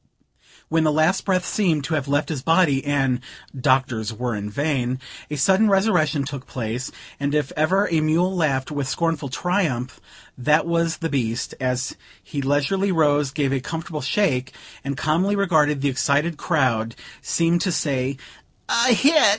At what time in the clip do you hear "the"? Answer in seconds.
0.83-0.91, 10.97-11.09, 15.81-15.89